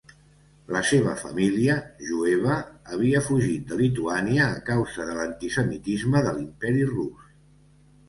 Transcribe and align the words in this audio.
La 0.75 0.79
seva 0.91 1.11
família, 1.19 1.75
jueva, 2.07 2.57
havia 2.95 3.23
fugit 3.29 3.69
de 3.75 3.79
Lituània 3.85 4.49
a 4.57 4.59
causa 4.73 5.09
de 5.13 5.21
l'antisemitisme 5.23 6.29
de 6.29 6.37
l'Imperi 6.41 6.93
Rus. 6.99 7.35